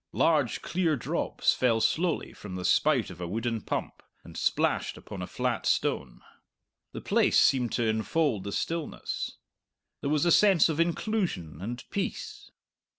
Large, 0.13 0.63
clear 0.63 0.95
drops 0.95 1.53
fell 1.53 1.79
slowly 1.79 2.33
from 2.33 2.55
the 2.55 2.65
spout 2.65 3.11
of 3.11 3.21
a 3.21 3.27
wooden 3.27 3.61
pump, 3.61 4.01
and 4.23 4.35
splashed 4.35 4.97
upon 4.97 5.21
a 5.21 5.27
flat 5.27 5.67
stone. 5.67 6.21
The 6.91 7.01
place 7.01 7.37
seemed 7.37 7.71
to 7.73 7.85
enfold 7.85 8.43
the 8.43 8.51
stillness. 8.51 9.37
There 10.01 10.09
was 10.09 10.25
a 10.25 10.31
sense 10.31 10.69
of 10.69 10.79
inclusion 10.79 11.61
and 11.61 11.87
peace. 11.91 12.49